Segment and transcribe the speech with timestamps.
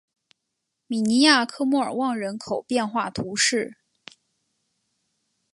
[0.87, 3.77] 米尼亚克莫尔旺人口变化图示